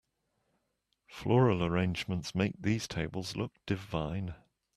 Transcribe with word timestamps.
Floral 1.05 1.63
arrangements 1.63 2.33
make 2.33 2.59
these 2.59 2.87
tables 2.87 3.35
look 3.35 3.53
divine. 3.67 4.33